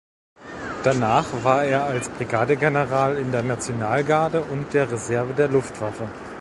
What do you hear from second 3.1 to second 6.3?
in der Nationalgarde und der Reserve der Luftwaffe.